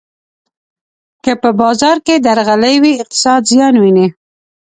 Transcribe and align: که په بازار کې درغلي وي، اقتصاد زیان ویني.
که 1.23 1.31
په 1.41 1.49
بازار 1.61 1.97
کې 2.05 2.15
درغلي 2.25 2.75
وي، 2.83 2.93
اقتصاد 3.03 3.41
زیان 3.51 3.73
ویني. 3.77 4.07